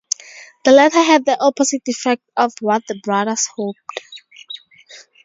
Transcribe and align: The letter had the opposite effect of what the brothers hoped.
The 0.65 0.71
letter 0.71 0.97
had 1.03 1.25
the 1.25 1.39
opposite 1.39 1.83
effect 1.85 2.23
of 2.35 2.53
what 2.59 2.87
the 2.87 2.95
brothers 3.03 3.45
hoped. 3.55 4.01